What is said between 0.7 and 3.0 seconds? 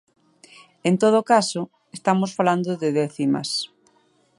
En todo caso, estamos falando de